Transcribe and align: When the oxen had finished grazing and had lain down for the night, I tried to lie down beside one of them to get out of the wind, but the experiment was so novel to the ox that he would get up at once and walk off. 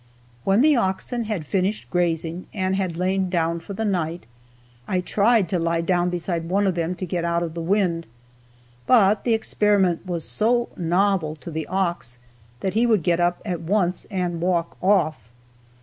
When 0.43 0.61
the 0.61 0.75
oxen 0.77 1.25
had 1.25 1.45
finished 1.45 1.91
grazing 1.91 2.47
and 2.55 2.75
had 2.75 2.97
lain 2.97 3.29
down 3.29 3.59
for 3.59 3.75
the 3.75 3.85
night, 3.85 4.25
I 4.87 4.99
tried 4.99 5.47
to 5.49 5.59
lie 5.59 5.81
down 5.81 6.09
beside 6.09 6.49
one 6.49 6.65
of 6.65 6.73
them 6.73 6.95
to 6.95 7.05
get 7.05 7.23
out 7.23 7.43
of 7.43 7.53
the 7.53 7.61
wind, 7.61 8.07
but 8.87 9.25
the 9.25 9.35
experiment 9.35 10.07
was 10.07 10.23
so 10.27 10.69
novel 10.75 11.35
to 11.35 11.51
the 11.51 11.67
ox 11.67 12.17
that 12.61 12.73
he 12.73 12.87
would 12.87 13.03
get 13.03 13.19
up 13.19 13.43
at 13.45 13.61
once 13.61 14.05
and 14.09 14.41
walk 14.41 14.75
off. 14.81 15.29